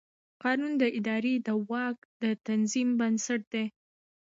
[0.43, 3.65] قانون د ادارې د واک د تنظیم بنسټ دی.